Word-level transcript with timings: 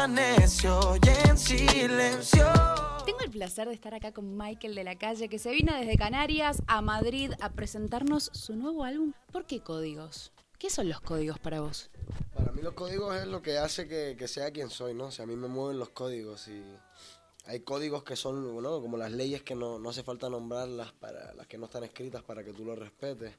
Amaneció 0.00 0.94
y 1.04 1.28
en 1.28 1.36
silencio. 1.36 2.46
Tengo 3.04 3.18
el 3.18 3.30
placer 3.32 3.66
de 3.66 3.74
estar 3.74 3.94
acá 3.94 4.12
con 4.12 4.36
Michael 4.36 4.76
de 4.76 4.84
la 4.84 4.96
Calle, 4.96 5.28
que 5.28 5.40
se 5.40 5.50
vino 5.50 5.74
desde 5.74 5.98
Canarias 5.98 6.62
a 6.68 6.80
Madrid 6.82 7.32
a 7.40 7.50
presentarnos 7.50 8.30
su 8.32 8.54
nuevo 8.54 8.84
álbum. 8.84 9.12
¿Por 9.32 9.44
qué 9.44 9.60
códigos? 9.60 10.30
¿Qué 10.56 10.70
son 10.70 10.88
los 10.88 11.00
códigos 11.00 11.40
para 11.40 11.62
vos? 11.62 11.90
Para 12.32 12.52
mí 12.52 12.62
los 12.62 12.74
códigos 12.74 13.16
es 13.16 13.26
lo 13.26 13.42
que 13.42 13.58
hace 13.58 13.88
que, 13.88 14.14
que 14.16 14.28
sea 14.28 14.52
quien 14.52 14.70
soy, 14.70 14.94
¿no? 14.94 15.06
O 15.06 15.10
sea, 15.10 15.24
a 15.24 15.26
mí 15.26 15.34
me 15.34 15.48
mueven 15.48 15.80
los 15.80 15.88
códigos 15.88 16.46
y 16.46 16.62
hay 17.46 17.58
códigos 17.60 18.04
que 18.04 18.14
son, 18.14 18.62
¿no? 18.62 18.80
Como 18.80 18.98
las 18.98 19.10
leyes 19.10 19.42
que 19.42 19.56
no, 19.56 19.80
no 19.80 19.90
hace 19.90 20.04
falta 20.04 20.30
nombrarlas 20.30 20.92
para 20.92 21.34
las 21.34 21.48
que 21.48 21.58
no 21.58 21.64
están 21.64 21.82
escritas 21.82 22.22
para 22.22 22.44
que 22.44 22.52
tú 22.52 22.64
lo 22.64 22.76
respetes. 22.76 23.34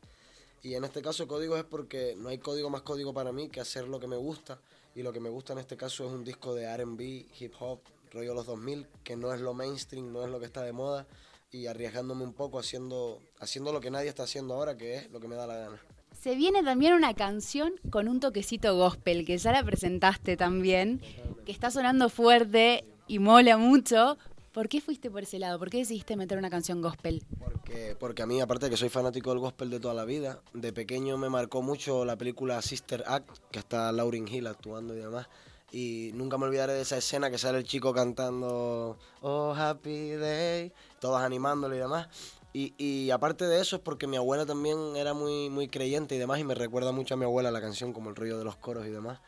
Y 0.61 0.75
en 0.75 0.83
este 0.83 1.01
caso 1.01 1.27
códigos 1.27 1.59
es 1.59 1.65
porque 1.65 2.15
no 2.17 2.29
hay 2.29 2.37
código 2.37 2.69
más 2.69 2.81
código 2.81 3.13
para 3.13 3.31
mí 3.31 3.49
que 3.49 3.61
hacer 3.61 3.87
lo 3.87 3.99
que 3.99 4.07
me 4.07 4.17
gusta. 4.17 4.59
Y 4.95 5.03
lo 5.03 5.13
que 5.13 5.19
me 5.19 5.29
gusta 5.29 5.53
en 5.53 5.59
este 5.59 5.77
caso 5.77 6.05
es 6.05 6.11
un 6.11 6.23
disco 6.23 6.53
de 6.53 6.75
RB, 6.75 7.01
hip 7.39 7.53
hop, 7.59 7.79
rollo 8.11 8.33
los 8.33 8.45
2000, 8.45 8.87
que 9.03 9.15
no 9.15 9.33
es 9.33 9.39
lo 9.39 9.53
mainstream, 9.53 10.11
no 10.11 10.23
es 10.23 10.29
lo 10.29 10.39
que 10.39 10.45
está 10.45 10.63
de 10.63 10.73
moda. 10.73 11.07
Y 11.51 11.67
arriesgándome 11.67 12.23
un 12.23 12.33
poco 12.33 12.59
haciendo, 12.59 13.19
haciendo 13.39 13.71
lo 13.71 13.79
que 13.79 13.89
nadie 13.89 14.09
está 14.09 14.23
haciendo 14.23 14.55
ahora, 14.55 14.77
que 14.77 14.97
es 14.97 15.11
lo 15.11 15.19
que 15.19 15.27
me 15.27 15.35
da 15.35 15.47
la 15.47 15.55
gana. 15.55 15.81
Se 16.21 16.35
viene 16.35 16.61
también 16.63 16.93
una 16.93 17.13
canción 17.13 17.73
con 17.89 18.09
un 18.09 18.19
toquecito 18.19 18.75
gospel, 18.75 19.25
que 19.25 19.37
ya 19.37 19.53
la 19.53 19.63
presentaste 19.63 20.35
también, 20.35 21.01
que 21.45 21.51
está 21.51 21.71
sonando 21.71 22.09
fuerte 22.09 22.83
y 23.07 23.19
mola 23.19 23.57
mucho. 23.57 24.17
¿Por 24.51 24.67
qué 24.67 24.81
fuiste 24.81 25.11
por 25.11 25.23
ese 25.23 25.37
lado? 25.37 25.59
¿Por 25.59 25.69
qué 25.69 25.77
decidiste 25.77 26.15
meter 26.15 26.37
una 26.37 26.49
canción 26.49 26.81
gospel? 26.81 27.23
Porque, 27.37 27.95
porque 27.99 28.23
a 28.23 28.25
mí, 28.25 28.41
aparte 28.41 28.65
de 28.65 28.71
que 28.71 28.77
soy 28.77 28.89
fanático 28.89 29.29
del 29.29 29.39
gospel 29.39 29.69
de 29.69 29.79
toda 29.79 29.93
la 29.93 30.05
vida, 30.05 30.41
de 30.53 30.73
pequeño 30.73 31.17
me 31.17 31.29
marcó 31.29 31.61
mucho 31.61 32.03
la 32.03 32.17
película 32.17 32.59
Sister 32.61 33.03
Act, 33.05 33.29
que 33.51 33.59
está 33.59 33.91
Lauryn 33.91 34.27
Hill 34.27 34.47
actuando 34.47 34.95
y 34.95 34.99
demás. 34.99 35.27
Y 35.71 36.09
nunca 36.15 36.39
me 36.39 36.45
olvidaré 36.45 36.73
de 36.73 36.81
esa 36.81 36.97
escena 36.97 37.29
que 37.29 37.37
sale 37.37 37.59
el 37.59 37.63
chico 37.63 37.93
cantando 37.93 38.97
Oh 39.21 39.53
Happy 39.55 40.11
Day, 40.13 40.73
todos 40.99 41.21
animándolo 41.21 41.75
y 41.75 41.79
demás. 41.79 42.07
Y, 42.51 42.73
y 42.79 43.11
aparte 43.11 43.45
de 43.45 43.61
eso 43.61 43.75
es 43.75 43.81
porque 43.83 44.07
mi 44.07 44.17
abuela 44.17 44.47
también 44.47 44.95
era 44.95 45.13
muy, 45.13 45.51
muy 45.51 45.67
creyente 45.67 46.15
y 46.15 46.17
demás 46.17 46.39
y 46.39 46.43
me 46.43 46.55
recuerda 46.55 46.91
mucho 46.91 47.13
a 47.13 47.17
mi 47.17 47.25
abuela 47.25 47.51
la 47.51 47.61
canción 47.61 47.93
como 47.93 48.09
el 48.09 48.15
rollo 48.15 48.39
de 48.39 48.45
los 48.45 48.55
coros 48.55 48.87
y 48.87 48.89
demás. 48.89 49.19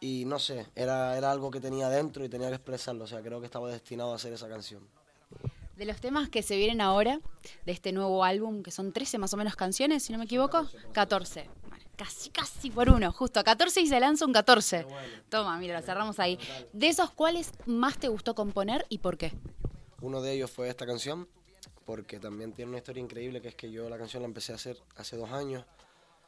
Y 0.00 0.24
no 0.24 0.38
sé, 0.38 0.66
era, 0.74 1.16
era 1.16 1.30
algo 1.30 1.50
que 1.50 1.60
tenía 1.60 1.88
dentro 1.90 2.24
y 2.24 2.28
tenía 2.28 2.48
que 2.48 2.54
expresarlo, 2.54 3.04
o 3.04 3.06
sea, 3.06 3.20
creo 3.20 3.38
que 3.38 3.46
estaba 3.46 3.70
destinado 3.70 4.12
a 4.12 4.16
hacer 4.16 4.32
esa 4.32 4.48
canción. 4.48 4.88
De 5.76 5.84
los 5.84 6.00
temas 6.00 6.28
que 6.28 6.42
se 6.42 6.56
vienen 6.56 6.80
ahora, 6.80 7.20
de 7.64 7.72
este 7.72 7.92
nuevo 7.92 8.24
álbum, 8.24 8.62
que 8.62 8.70
son 8.70 8.92
13 8.92 9.18
más 9.18 9.32
o 9.34 9.36
menos 9.36 9.56
canciones, 9.56 10.02
si 10.02 10.12
no 10.12 10.18
me 10.18 10.24
equivoco, 10.24 10.66
14. 10.92 11.48
Bueno, 11.68 11.84
casi, 11.96 12.30
casi 12.30 12.70
por 12.70 12.90
uno, 12.90 13.12
justo. 13.12 13.42
14 13.42 13.80
y 13.80 13.86
se 13.86 14.00
lanza 14.00 14.26
un 14.26 14.32
14. 14.32 14.86
Toma, 15.28 15.58
mira, 15.58 15.80
lo 15.80 15.86
cerramos 15.86 16.18
ahí. 16.18 16.38
De 16.72 16.88
esos, 16.88 17.10
¿cuáles 17.12 17.52
más 17.66 17.98
te 17.98 18.08
gustó 18.08 18.34
componer 18.34 18.84
y 18.90 18.98
por 18.98 19.16
qué? 19.16 19.32
Uno 20.02 20.20
de 20.20 20.32
ellos 20.32 20.50
fue 20.50 20.68
esta 20.68 20.86
canción, 20.86 21.28
porque 21.86 22.18
también 22.18 22.52
tiene 22.52 22.70
una 22.70 22.78
historia 22.78 23.02
increíble, 23.02 23.40
que 23.40 23.48
es 23.48 23.54
que 23.54 23.70
yo 23.70 23.88
la 23.88 23.96
canción 23.96 24.22
la 24.22 24.28
empecé 24.28 24.52
a 24.52 24.56
hacer 24.56 24.78
hace 24.96 25.16
dos 25.16 25.30
años, 25.30 25.64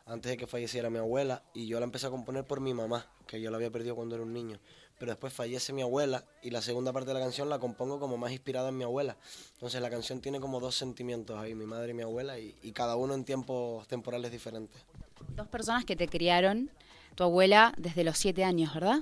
antes 0.06 0.30
de 0.30 0.36
que 0.36 0.46
falleciera 0.46 0.90
mi 0.90 0.98
abuela, 0.98 1.42
y 1.54 1.66
yo 1.66 1.78
la 1.78 1.84
empecé 1.84 2.06
a 2.06 2.10
componer 2.10 2.44
por 2.44 2.60
mi 2.60 2.74
mamá, 2.74 3.06
que 3.26 3.40
yo 3.40 3.50
la 3.50 3.56
había 3.56 3.70
perdido 3.70 3.94
cuando 3.94 4.14
era 4.14 4.24
un 4.24 4.32
niño. 4.32 4.58
Pero 4.98 5.12
después 5.12 5.32
fallece 5.32 5.72
mi 5.72 5.82
abuela 5.82 6.24
y 6.42 6.50
la 6.50 6.62
segunda 6.62 6.92
parte 6.92 7.08
de 7.08 7.14
la 7.14 7.20
canción 7.20 7.48
la 7.48 7.58
compongo 7.58 7.98
como 7.98 8.16
más 8.18 8.30
inspirada 8.30 8.68
en 8.68 8.76
mi 8.76 8.84
abuela. 8.84 9.16
Entonces 9.54 9.80
la 9.80 9.90
canción 9.90 10.20
tiene 10.20 10.38
como 10.38 10.60
dos 10.60 10.76
sentimientos 10.76 11.38
ahí, 11.38 11.54
mi 11.54 11.66
madre 11.66 11.90
y 11.90 11.94
mi 11.94 12.02
abuela, 12.02 12.38
y, 12.38 12.54
y 12.62 12.72
cada 12.72 12.94
uno 12.96 13.14
en 13.14 13.24
tiempos 13.24 13.86
temporales 13.88 14.30
diferentes. 14.30 14.80
Dos 15.34 15.48
personas 15.48 15.84
que 15.84 15.96
te 15.96 16.08
criaron, 16.08 16.70
tu 17.14 17.24
abuela 17.24 17.74
desde 17.78 18.04
los 18.04 18.18
siete 18.18 18.44
años, 18.44 18.74
¿verdad? 18.74 19.00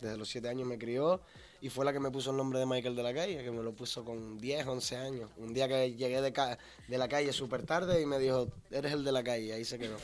Desde 0.00 0.16
los 0.16 0.28
siete 0.28 0.48
años 0.48 0.66
me 0.66 0.78
crió 0.78 1.20
y 1.62 1.70
fue 1.70 1.84
la 1.84 1.92
que 1.92 2.00
me 2.00 2.10
puso 2.10 2.32
el 2.32 2.36
nombre 2.36 2.58
de 2.58 2.66
Michael 2.66 2.96
de 2.96 3.04
la 3.04 3.14
calle, 3.14 3.44
que 3.44 3.52
me 3.52 3.62
lo 3.62 3.72
puso 3.72 4.04
con 4.04 4.36
10, 4.36 4.66
11 4.66 4.96
años. 4.96 5.30
Un 5.36 5.54
día 5.54 5.68
que 5.68 5.94
llegué 5.94 6.20
de, 6.20 6.32
ca 6.32 6.58
de 6.88 6.98
la 6.98 7.06
calle 7.06 7.32
súper 7.32 7.64
tarde 7.64 8.02
y 8.02 8.06
me 8.06 8.18
dijo, 8.18 8.48
eres 8.72 8.92
el 8.92 9.04
de 9.04 9.12
la 9.12 9.22
calle, 9.22 9.52
ahí 9.52 9.64
se 9.64 9.78
quedó. 9.78 9.96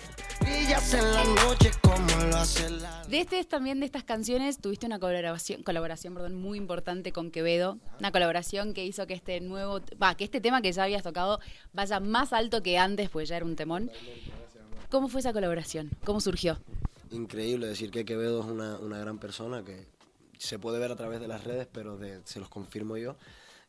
De 3.09 3.19
este 3.19 3.43
también 3.43 3.81
de 3.81 3.87
estas 3.87 4.05
canciones 4.05 4.61
tuviste 4.61 4.87
una 4.87 5.01
colaboración, 5.01 5.65
colaboración 5.65 6.15
perdón, 6.15 6.37
muy 6.37 6.59
importante 6.59 7.11
con 7.11 7.33
Quevedo, 7.33 7.79
una 7.99 8.13
colaboración 8.13 8.73
que 8.73 8.85
hizo 8.85 9.09
que 9.09 9.15
este 9.15 9.41
nuevo, 9.41 9.81
va, 10.01 10.15
que 10.15 10.23
este 10.23 10.41
tema 10.41 10.63
que 10.63 10.71
ya 10.71 10.85
habías 10.85 11.03
tocado 11.03 11.41
vaya 11.73 11.99
más 11.99 12.33
alto 12.33 12.63
que 12.63 12.79
antes, 12.79 13.11
pues 13.11 13.29
ya 13.29 13.37
era 13.37 13.45
un 13.45 13.57
temón. 13.57 13.91
¿Cómo 14.91 15.09
fue 15.09 15.23
esa 15.23 15.33
colaboración? 15.33 15.91
¿Cómo 16.05 16.21
surgió? 16.21 16.57
Increíble 17.11 17.67
decir 17.67 17.91
que 17.91 18.05
Quevedo 18.05 18.43
es 18.43 18.47
una, 18.47 18.79
una 18.79 18.99
gran 18.99 19.19
persona 19.19 19.65
que 19.65 19.98
se 20.39 20.59
puede 20.59 20.79
ver 20.79 20.93
a 20.93 20.97
través 20.97 21.21
de 21.21 21.29
las 21.29 21.45
redes, 21.45 21.69
pero 21.71 21.97
de, 21.97 22.21
se 22.25 22.41
los 22.41 22.49
confirmo 22.49 22.97
yo. 22.97 23.17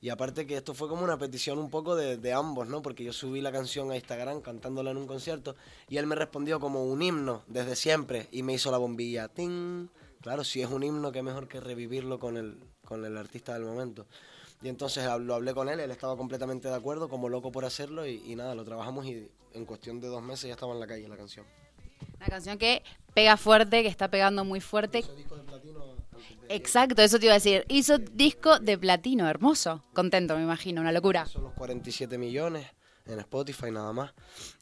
Y 0.01 0.09
aparte 0.09 0.47
que 0.47 0.55
esto 0.55 0.73
fue 0.73 0.87
como 0.87 1.03
una 1.03 1.17
petición 1.17 1.59
un 1.59 1.69
poco 1.69 1.95
de, 1.95 2.15
de, 2.15 2.31
ambos, 2.31 2.67
¿no? 2.67 2.81
Porque 2.81 3.03
yo 3.03 3.11
subí 3.11 3.41
la 3.41 3.51
canción 3.51 3.91
a 3.91 3.95
Instagram 3.95 4.41
cantándola 4.41 4.91
en 4.91 4.97
un 4.97 5.07
concierto 5.07 5.57
y 5.89 5.97
él 5.97 6.07
me 6.07 6.15
respondió 6.15 6.59
como 6.61 6.85
un 6.85 7.01
himno 7.01 7.43
desde 7.47 7.75
siempre 7.75 8.27
y 8.31 8.41
me 8.43 8.53
hizo 8.53 8.71
la 8.71 8.77
bombilla. 8.77 9.27
¡Ting! 9.27 9.89
Claro, 10.21 10.45
si 10.45 10.61
es 10.61 10.69
un 10.69 10.83
himno, 10.83 11.11
qué 11.11 11.21
mejor 11.21 11.49
que 11.49 11.59
revivirlo 11.59 12.17
con 12.17 12.37
el, 12.37 12.57
con 12.85 13.03
el 13.03 13.17
artista 13.17 13.53
del 13.53 13.63
momento. 13.63 14.05
Y 14.61 14.69
entonces 14.69 15.05
lo 15.19 15.35
hablé 15.35 15.53
con 15.53 15.67
él, 15.67 15.79
él 15.79 15.91
estaba 15.91 16.15
completamente 16.15 16.67
de 16.69 16.75
acuerdo, 16.75 17.09
como 17.09 17.29
loco 17.29 17.51
por 17.51 17.65
hacerlo 17.65 18.05
y, 18.05 18.21
y 18.25 18.35
nada, 18.35 18.55
lo 18.55 18.63
trabajamos 18.63 19.05
y 19.05 19.29
en 19.53 19.65
cuestión 19.65 19.99
de 19.99 20.07
dos 20.07 20.21
meses 20.21 20.47
ya 20.47 20.53
estaba 20.53 20.73
en 20.73 20.79
la 20.79 20.87
calle 20.87 21.07
la 21.07 21.17
canción. 21.17 21.45
Una 22.17 22.27
canción 22.27 22.57
que 22.57 22.83
pega 23.13 23.37
fuerte, 23.37 23.81
que 23.81 23.87
está 23.87 24.09
pegando 24.09 24.43
muy 24.45 24.61
fuerte. 24.61 25.03
disco 25.15 25.35
de 25.35 25.38
platino 25.38 25.38
Exacto, 26.49 27.01
eso 27.01 27.19
te 27.19 27.25
iba 27.25 27.33
a 27.33 27.37
decir. 27.37 27.65
Hizo 27.67 27.97
disco 27.97 28.59
de 28.59 28.77
platino, 28.77 29.29
hermoso. 29.29 29.83
Contento, 29.93 30.35
me 30.35 30.43
imagino, 30.43 30.81
una 30.81 30.91
locura. 30.91 31.25
Son 31.25 31.43
los 31.43 31.53
47 31.53 32.17
millones 32.17 32.67
en 33.09 33.19
Spotify 33.19 33.71
nada 33.71 33.91
más. 33.91 34.13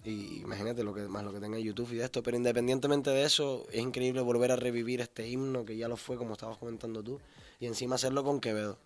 Y 0.04 0.42
imagínate 0.42 0.84
lo 0.84 0.94
que 0.94 1.02
más 1.02 1.24
lo 1.24 1.34
que 1.34 1.40
tenga 1.40 1.60
YouTube 1.60 1.92
y 1.94 1.98
de 1.98 2.06
esto. 2.06 2.24
Pero 2.24 2.38
independientemente 2.38 3.10
de 3.10 3.24
eso, 3.24 3.66
es 3.72 3.82
increíble 3.82 4.22
volver 4.22 4.52
a 4.52 4.56
revivir 4.56 5.02
este 5.02 5.28
himno 5.28 5.66
que 5.66 5.78
ya 5.78 5.88
lo 5.88 5.98
fue, 5.98 6.18
como 6.18 6.34
estabas 6.34 6.58
comentando 6.58 7.04
tú. 7.04 7.20
Y 7.60 7.68
encima 7.68 7.96
hacerlo 7.96 8.24
con 8.24 8.40
Quevedo. 8.40 8.78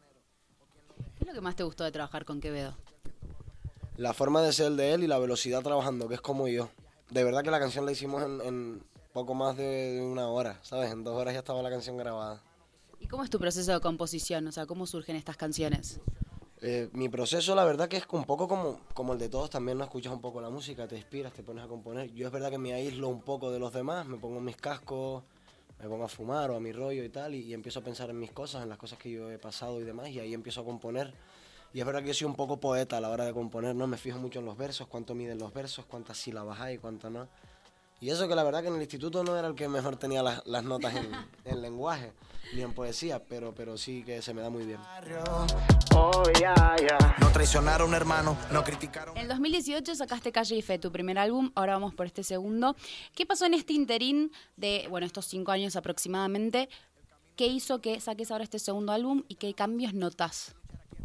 ¿Qué 1.16 1.22
es 1.22 1.28
lo 1.28 1.34
que 1.34 1.42
más 1.42 1.56
te 1.56 1.64
gustó 1.64 1.84
de 1.84 1.92
trabajar 1.92 2.26
con 2.26 2.42
Quevedo? 2.42 2.76
La 3.98 4.14
forma 4.14 4.42
de 4.42 4.54
ser 4.54 4.72
de 4.72 4.94
él 4.94 5.04
y 5.04 5.08
la 5.08 5.20
velocidad 5.20 5.62
trabajando, 5.62 6.08
que 6.08 6.16
es 6.16 6.22
como 6.22 6.48
yo. 6.48 6.70
De 7.10 7.24
verdad 7.24 7.44
que 7.44 7.52
la 7.52 7.60
canción 7.60 7.86
la 7.86 7.92
hicimos 7.92 8.24
en, 8.24 8.42
en 8.42 8.84
poco 9.14 9.34
más 9.34 9.58
de, 9.58 9.94
de 9.96 10.02
una 10.02 10.28
hora, 10.30 10.60
¿sabes? 10.64 10.92
En 10.92 11.04
dos 11.04 11.16
horas 11.16 11.34
ya 11.34 11.40
estaba 11.40 11.62
la 11.62 11.70
canción 11.70 11.98
grabada. 11.98 12.42
¿Y 13.02 13.08
cómo 13.08 13.24
es 13.24 13.30
tu 13.30 13.40
proceso 13.40 13.74
de 13.74 13.80
composición? 13.80 14.48
O 14.48 14.52
sea, 14.52 14.68
¿cómo 14.68 14.86
surgen 14.86 15.16
estas 15.16 15.36
canciones? 15.36 16.00
Eh, 16.62 16.90
mi 16.94 17.10
proceso, 17.10 17.56
la 17.56 17.66
verdad, 17.66 17.90
que 17.90 17.98
es 17.98 18.06
un 18.12 18.24
poco 18.24 18.48
como, 18.48 18.80
como 18.94 19.14
el 19.14 19.20
de 19.20 19.28
todos. 19.28 19.50
También 19.50 19.80
no 19.80 19.84
escuchas 19.84 20.14
un 20.14 20.22
poco 20.22 20.40
la 20.40 20.52
música, 20.52 20.88
te 20.88 20.96
inspiras, 20.96 21.34
te 21.34 21.42
pones 21.42 21.66
a 21.66 21.68
componer. 21.68 22.14
Yo 22.14 22.28
es 22.28 22.32
verdad 22.32 22.52
que 22.52 22.60
me 22.60 22.74
aíslo 22.74 23.10
un 23.10 23.22
poco 23.22 23.52
de 23.52 23.58
los 23.58 23.74
demás, 23.74 24.06
me 24.06 24.18
pongo 24.18 24.40
mis 24.40 24.56
cascos, 24.56 25.24
me 25.80 25.90
pongo 25.90 26.04
a 26.04 26.08
fumar 26.08 26.52
o 26.52 26.56
a 26.56 26.60
mi 26.60 26.72
rollo 26.72 27.04
y 27.04 27.10
tal, 27.10 27.34
y, 27.34 27.52
empiezo 27.56 27.80
a 27.80 27.84
pensar 27.84 28.12
en 28.12 28.20
mis 28.20 28.32
cosas, 28.32 28.62
en 28.62 28.70
las 28.70 28.78
cosas 28.78 29.00
que 29.00 29.10
yo 29.10 29.32
he 29.32 29.40
pasado 29.40 29.82
y 29.82 29.84
demás, 29.84 30.10
y 30.10 30.20
ahí 30.20 30.36
empiezo 30.36 30.62
a 30.62 30.64
componer. 30.66 31.12
Y 31.74 31.80
es 31.80 31.86
verdad 31.86 32.02
que 32.02 32.10
yo 32.10 32.14
soy 32.14 32.28
un 32.28 32.36
poco 32.36 32.60
poeta 32.60 32.98
a 32.98 33.02
la 33.02 33.10
hora 33.10 33.26
de 33.26 33.34
componer, 33.34 33.74
¿no? 33.74 33.88
Me 33.88 33.98
fijo 33.98 34.20
mucho 34.20 34.40
en 34.40 34.46
los 34.46 34.58
versos, 34.58 34.86
cuánto 34.86 35.16
miden 35.16 35.40
los 35.40 35.52
versos, 35.54 35.86
cuántas 35.86 36.18
sílabas 36.18 36.60
hay, 36.60 36.78
cuántas 36.78 37.12
no. 37.12 37.28
Y 38.02 38.10
eso 38.10 38.28
que 38.28 38.34
la 38.34 38.44
verdad 38.44 38.64
que 38.64 38.70
en 38.70 38.76
el 38.76 38.82
instituto 38.82 39.24
no 39.24 39.38
era 39.38 39.48
el 39.48 39.54
que 39.54 39.70
mejor 39.70 39.96
tenía 39.96 40.24
las, 40.24 40.42
las 40.48 40.64
notas 40.64 40.96
en, 40.96 41.12
en, 41.46 41.62
lenguaje, 41.62 42.14
ni 42.56 42.64
en 42.64 42.74
poesía, 42.74 43.24
pero, 43.24 43.54
pero 43.54 43.78
sí 43.78 44.02
que 44.04 44.24
se 44.24 44.34
me 44.34 44.42
da 44.42 44.50
muy 44.50 44.66
bien. 44.66 44.80
Oh, 45.96 46.24
yeah, 46.40 46.76
yeah. 46.80 47.16
No 47.20 47.32
traicionaron 47.32 47.86
a 47.86 47.90
un 47.90 47.94
hermano, 47.94 48.36
no 48.52 48.64
criticaron. 48.64 49.16
En 49.16 49.22
el 49.24 49.28
2018 49.28 49.94
sacaste 49.94 50.32
Calle 50.32 50.56
y 50.56 50.64
Fe, 50.64 50.80
tu 50.80 50.92
primer 50.92 51.20
álbum, 51.20 51.52
ahora 51.54 51.74
vamos 51.74 51.94
por 51.94 52.08
este 52.08 52.24
segundo. 52.24 52.76
¿Qué 53.14 53.28
pasó 53.28 53.46
en 53.46 53.54
este 53.54 53.74
interín 53.74 54.32
de, 54.58 54.88
bueno, 54.90 55.06
estos 55.06 55.26
cinco 55.26 55.52
años 55.52 55.76
aproximadamente? 55.76 56.70
¿Qué 57.36 57.46
hizo 57.46 57.82
que 57.82 58.00
saques 58.00 58.32
ahora 58.32 58.44
este 58.44 58.58
segundo 58.58 58.94
álbum 58.94 59.26
y 59.28 59.36
qué 59.36 59.54
cambios 59.54 59.94
notas? 59.94 60.56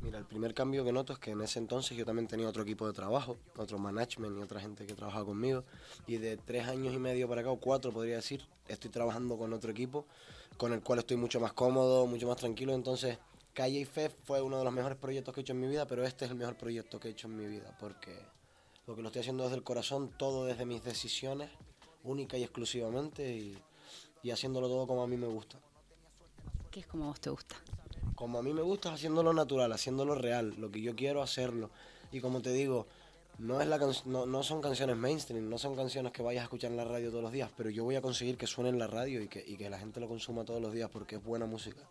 Mira, 0.06 0.20
el 0.20 0.24
primer 0.24 0.54
cambio 0.54 0.84
que 0.84 0.92
noto 0.92 1.12
es 1.14 1.18
que 1.18 1.32
en 1.32 1.40
ese 1.40 1.58
entonces 1.58 1.96
yo 1.96 2.04
también 2.04 2.28
tenía 2.28 2.48
otro 2.48 2.62
equipo 2.62 2.86
de 2.86 2.92
trabajo, 2.92 3.36
otro 3.56 3.76
management 3.76 4.38
y 4.38 4.40
otra 4.40 4.60
gente 4.60 4.86
que 4.86 4.94
trabajaba 4.94 5.24
conmigo. 5.24 5.64
Y 6.06 6.18
de 6.18 6.36
tres 6.36 6.68
años 6.68 6.94
y 6.94 6.98
medio 7.00 7.28
para 7.28 7.40
acá, 7.40 7.50
o 7.50 7.56
cuatro 7.56 7.90
podría 7.90 8.14
decir, 8.14 8.46
estoy 8.68 8.88
trabajando 8.90 9.36
con 9.36 9.52
otro 9.52 9.72
equipo, 9.72 10.06
con 10.56 10.72
el 10.72 10.80
cual 10.80 11.00
estoy 11.00 11.16
mucho 11.16 11.40
más 11.40 11.52
cómodo, 11.54 12.06
mucho 12.06 12.28
más 12.28 12.36
tranquilo. 12.36 12.72
Entonces, 12.72 13.18
Calle 13.52 13.80
y 13.80 13.84
Fe 13.84 14.08
fue 14.08 14.40
uno 14.40 14.58
de 14.58 14.64
los 14.64 14.72
mejores 14.72 14.96
proyectos 14.96 15.34
que 15.34 15.40
he 15.40 15.42
hecho 15.42 15.54
en 15.54 15.60
mi 15.60 15.66
vida, 15.66 15.88
pero 15.88 16.04
este 16.04 16.26
es 16.26 16.30
el 16.30 16.36
mejor 16.36 16.56
proyecto 16.56 17.00
que 17.00 17.08
he 17.08 17.10
hecho 17.10 17.26
en 17.26 17.36
mi 17.36 17.46
vida, 17.48 17.76
porque 17.80 18.16
lo 18.86 18.94
que 18.94 19.02
lo 19.02 19.08
estoy 19.08 19.22
haciendo 19.22 19.42
desde 19.42 19.56
el 19.56 19.64
corazón, 19.64 20.12
todo 20.16 20.44
desde 20.44 20.66
mis 20.66 20.84
decisiones, 20.84 21.50
única 22.04 22.38
y 22.38 22.44
exclusivamente, 22.44 23.28
y, 23.36 23.58
y 24.22 24.30
haciéndolo 24.30 24.68
todo 24.68 24.86
como 24.86 25.02
a 25.02 25.08
mí 25.08 25.16
me 25.16 25.26
gusta. 25.26 25.58
¿Qué 26.70 26.78
es 26.78 26.86
como 26.86 27.06
a 27.06 27.08
vos 27.08 27.20
te 27.20 27.30
gusta? 27.30 27.56
Como 28.14 28.38
a 28.38 28.42
mí 28.42 28.52
me 28.52 28.62
gusta 28.62 28.92
haciéndolo 28.92 29.32
natural, 29.32 29.72
haciéndolo 29.72 30.14
real, 30.14 30.54
lo 30.58 30.70
que 30.70 30.80
yo 30.80 30.94
quiero 30.94 31.22
hacerlo. 31.22 31.70
Y 32.12 32.20
como 32.20 32.40
te 32.40 32.52
digo, 32.52 32.86
no, 33.38 33.60
es 33.60 33.68
la 33.68 33.78
no, 34.06 34.26
no, 34.26 34.42
son 34.42 34.62
canciones 34.62 34.96
mainstream, 34.96 35.48
no 35.50 35.58
son 35.58 35.76
canciones 35.76 36.12
que 36.12 36.22
vayas 36.22 36.42
a 36.42 36.44
escuchar 36.44 36.70
en 36.70 36.76
la 36.76 36.84
radio 36.84 37.10
todos 37.10 37.22
los 37.22 37.32
días, 37.32 37.50
pero 37.56 37.68
yo 37.68 37.84
voy 37.84 37.96
a 37.96 38.00
conseguir 38.00 38.38
que 38.38 38.46
suene 38.46 38.70
en 38.70 38.78
la 38.78 38.86
radio 38.86 39.20
y 39.20 39.28
que, 39.28 39.44
y 39.46 39.56
que 39.56 39.68
la 39.68 39.78
gente 39.78 40.00
lo 40.00 40.08
consuma 40.08 40.44
todos 40.44 40.62
los 40.62 40.72
días 40.72 40.88
porque 40.90 41.16
es 41.16 41.24
buena 41.24 41.44
música. 41.46 41.82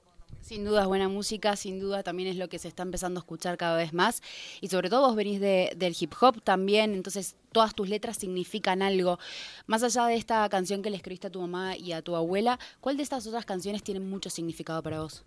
Sin 0.42 0.64
duda 0.64 0.82
es 0.82 0.88
buena 0.88 1.08
música, 1.10 1.56
sin 1.56 1.80
duda 1.80 2.04
también 2.04 2.30
es 2.30 2.36
lo 2.36 2.50
que 2.50 2.60
se 2.60 2.68
está 2.68 2.84
empezando 2.84 3.20
a 3.20 3.22
escuchar 3.22 3.58
cada 3.58 3.78
vez 3.78 3.94
más. 3.94 4.22
Y 4.62 4.68
sobre 4.68 4.90
todo 4.90 5.08
vos 5.08 5.16
venís 5.16 5.40
del 5.40 5.96
hip 6.00 6.14
hop 6.22 6.42
también, 6.44 6.94
entonces 6.94 7.36
todas 7.52 7.74
tus 7.74 7.90
letras 7.90 8.18
significan 8.18 8.82
algo. 8.82 9.18
Más 9.66 9.82
allá 9.82 10.06
de 10.06 10.16
esta 10.16 10.48
canción 10.50 10.82
que 10.82 10.90
le 10.90 10.98
escribiste 10.98 11.28
a 11.28 11.32
tu 11.32 11.42
mamá 11.42 11.76
y 11.78 11.94
a 11.94 12.02
tu 12.02 12.16
abuela, 12.16 12.60
¿cuál 12.80 12.98
de 12.98 13.04
estas 13.04 13.26
otras 13.26 13.46
canciones 13.46 13.82
tiene 13.82 14.00
mucho 14.00 14.30
significado 14.30 14.84
para 14.84 15.02
vos? 15.02 15.24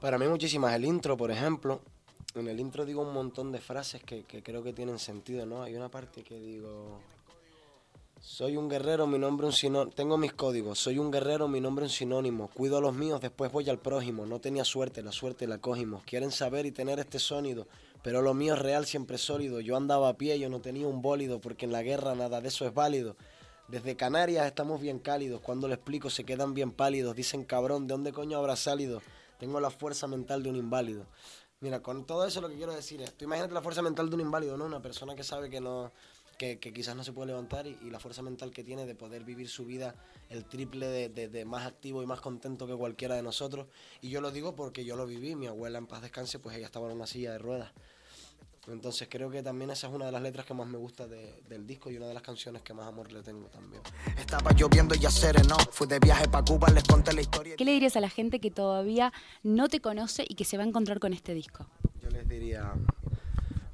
Para 0.00 0.18
mí 0.18 0.26
muchísimas. 0.26 0.74
El 0.74 0.84
intro, 0.84 1.16
por 1.16 1.30
ejemplo. 1.30 1.80
En 2.34 2.48
el 2.48 2.60
intro 2.60 2.84
digo 2.84 3.02
un 3.02 3.14
montón 3.14 3.50
de 3.50 3.60
frases 3.60 4.02
que, 4.02 4.24
que 4.24 4.42
creo 4.42 4.62
que 4.62 4.72
tienen 4.72 4.98
sentido, 4.98 5.46
¿no? 5.46 5.62
Hay 5.62 5.74
una 5.74 5.88
parte 5.88 6.22
que 6.22 6.38
digo... 6.38 7.00
Soy 8.20 8.56
un 8.56 8.68
guerrero, 8.68 9.06
mi 9.06 9.18
nombre 9.18 9.46
un 9.46 9.52
sinónimo. 9.52 9.94
Tengo 9.94 10.16
mis 10.18 10.32
códigos. 10.32 10.78
Soy 10.78 10.98
un 10.98 11.10
guerrero, 11.10 11.48
mi 11.48 11.60
nombre 11.60 11.84
un 11.84 11.90
sinónimo. 11.90 12.48
Cuido 12.48 12.78
a 12.78 12.80
los 12.80 12.94
míos, 12.94 13.20
después 13.20 13.52
voy 13.52 13.68
al 13.70 13.78
prójimo. 13.78 14.26
No 14.26 14.40
tenía 14.40 14.64
suerte, 14.64 15.02
la 15.02 15.12
suerte 15.12 15.46
la 15.46 15.58
cogimos. 15.58 16.02
Quieren 16.02 16.32
saber 16.32 16.66
y 16.66 16.72
tener 16.72 16.98
este 16.98 17.18
sonido. 17.18 17.68
Pero 18.02 18.22
lo 18.22 18.34
mío 18.34 18.54
es 18.54 18.58
real, 18.58 18.84
siempre 18.84 19.16
sólido. 19.18 19.60
Yo 19.60 19.76
andaba 19.76 20.08
a 20.08 20.16
pie, 20.16 20.38
yo 20.38 20.48
no 20.48 20.60
tenía 20.60 20.88
un 20.88 21.02
bólido, 21.02 21.40
porque 21.40 21.66
en 21.66 21.72
la 21.72 21.82
guerra 21.82 22.14
nada 22.14 22.40
de 22.40 22.48
eso 22.48 22.66
es 22.66 22.74
válido. 22.74 23.16
Desde 23.68 23.96
Canarias 23.96 24.46
estamos 24.46 24.80
bien 24.80 24.98
cálidos. 24.98 25.40
Cuando 25.40 25.68
lo 25.68 25.74
explico 25.74 26.10
se 26.10 26.24
quedan 26.24 26.52
bien 26.52 26.72
pálidos. 26.72 27.14
Dicen 27.14 27.44
cabrón, 27.44 27.86
¿de 27.86 27.94
dónde 27.94 28.12
coño 28.12 28.38
habrá 28.38 28.56
salido? 28.56 29.02
Tengo 29.38 29.60
la 29.60 29.70
fuerza 29.70 30.06
mental 30.06 30.42
de 30.42 30.50
un 30.50 30.56
inválido. 30.56 31.06
Mira, 31.60 31.82
con 31.82 32.04
todo 32.04 32.26
eso 32.26 32.40
lo 32.40 32.48
que 32.48 32.56
quiero 32.56 32.74
decir 32.74 33.00
es, 33.00 33.14
tú 33.14 33.24
imagínate 33.24 33.54
la 33.54 33.62
fuerza 33.62 33.80
mental 33.80 34.10
de 34.10 34.14
un 34.14 34.20
inválido, 34.20 34.56
¿no? 34.56 34.66
Una 34.66 34.82
persona 34.82 35.14
que 35.14 35.24
sabe 35.24 35.48
que 35.48 35.60
no, 35.60 35.90
que, 36.36 36.58
quizás 36.58 36.94
no 36.94 37.02
se 37.02 37.12
puede 37.12 37.28
levantar 37.28 37.66
y, 37.66 37.90
la 37.90 37.98
fuerza 37.98 38.22
mental 38.22 38.50
que 38.50 38.62
tiene 38.62 38.86
de 38.86 38.94
poder 38.94 39.24
vivir 39.24 39.48
su 39.48 39.64
vida 39.64 39.94
el 40.28 40.44
triple 40.44 41.08
de, 41.08 41.44
más 41.44 41.66
activo 41.66 42.02
y 42.02 42.06
más 42.06 42.20
contento 42.20 42.66
que 42.66 42.74
cualquiera 42.74 43.14
de 43.14 43.22
nosotros. 43.22 43.68
Y 44.00 44.10
yo 44.10 44.20
lo 44.20 44.30
digo 44.30 44.54
porque 44.54 44.84
yo 44.84 44.96
lo 44.96 45.06
viví, 45.06 45.34
mi 45.34 45.46
abuela 45.46 45.78
en 45.78 45.86
paz 45.86 46.02
descanse, 46.02 46.38
pues 46.38 46.56
ella 46.56 46.66
estaba 46.66 46.88
en 46.90 46.96
una 46.96 47.06
silla 47.06 47.32
de 47.32 47.38
ruedas. 47.38 47.72
Entonces 48.68 49.06
creo 49.08 49.30
que 49.30 49.42
también 49.42 49.70
esa 49.70 49.86
es 49.86 49.92
una 49.92 50.06
de 50.06 50.12
las 50.12 50.22
letras 50.22 50.44
que 50.44 50.52
más 50.52 50.66
me 50.66 50.76
gusta 50.76 51.06
del 51.06 51.66
disco 51.66 51.90
y 51.90 51.96
una 51.96 52.06
de 52.06 52.14
las 52.14 52.22
canciones 52.22 52.62
que 52.62 52.74
más 52.74 52.86
amor 52.88 53.12
le 53.12 53.22
tengo 53.22 53.46
también. 53.46 53.80
Estaba 54.18 54.52
lloviendo 54.52 54.94
y 54.94 54.98
ya 54.98 55.10
sereno, 55.10 55.56
fui 55.70 55.86
de 55.86 56.00
viaje 56.00 56.28
para 56.28 56.44
Cuba, 56.44 56.68
les 56.70 56.82
conté 56.84 57.12
la 57.12 57.20
historia. 57.20 57.54
¿Qué 57.56 57.64
le 57.64 57.72
dirías 57.72 57.96
a 57.96 58.00
la 58.00 58.10
gente 58.10 58.40
que 58.40 58.50
todavía 58.50 59.12
no 59.44 59.68
te 59.68 59.80
conoce 59.80 60.24
y 60.28 60.34
que 60.34 60.44
se 60.44 60.56
va 60.56 60.64
a 60.64 60.66
encontrar 60.66 60.98
con 60.98 61.12
este 61.12 61.32
disco? 61.32 61.66
Yo 62.02 62.10
les 62.10 62.28
diría, 62.28 62.72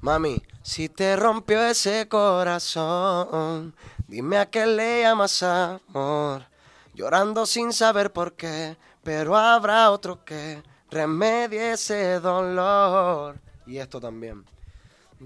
Mami, 0.01 0.41
si 0.61 0.89
te 0.89 1.15
rompió 1.15 1.63
ese 1.63 2.07
corazón, 2.07 3.73
dime 4.07 4.37
a 4.37 4.49
qué 4.49 4.67
le 4.67 5.01
llamas 5.01 5.41
amor. 5.41 6.45
Llorando 6.93 7.47
sin 7.47 7.73
saber 7.73 8.13
por 8.13 8.33
qué, 8.33 8.77
pero 9.01 9.35
habrá 9.35 9.89
otro 9.89 10.23
que 10.23 10.61
remedie 10.91 11.71
ese 11.71 12.19
dolor. 12.19 13.39
Y 13.65 13.77
esto 13.77 13.99
también. 13.99 14.45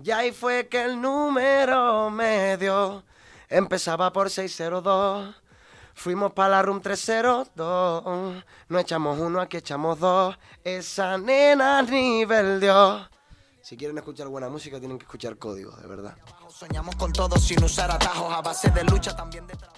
Y 0.04 0.12
ahí 0.12 0.32
fue 0.32 0.68
que 0.68 0.84
el 0.84 1.02
número 1.02 2.10
medio 2.10 3.04
empezaba 3.50 4.12
por 4.14 4.30
602. 4.30 5.36
Fuimos 5.96 6.32
para 6.34 6.50
la 6.50 6.62
room 6.62 6.82
302. 6.82 8.44
No 8.70 8.80
echamos 8.80 9.20
uno, 9.20 9.42
aquí 9.42 9.58
echamos 9.58 10.00
dos. 10.00 10.38
Esa 10.64 11.18
nena 11.18 11.82
nivel 11.82 12.60
Dios. 12.60 13.10
Si 13.62 13.76
quieren 13.76 13.98
escuchar 13.98 14.28
buena 14.28 14.48
música, 14.48 14.80
tienen 14.80 14.98
que 14.98 15.04
escuchar 15.04 15.38
códigos, 15.38 15.82
de 15.82 15.88
verdad. 15.88 16.16
Soñamos 16.48 16.96
con 16.96 17.12
todo 17.12 17.38
sin 17.38 17.64
usar 17.64 17.92
atajos 17.92 18.34
a 18.34 18.42
base 18.42 18.70
de 18.70 18.84
lucha 18.84 19.16
también 19.16 19.46
de 19.46 19.56
trabajo. 19.56 19.74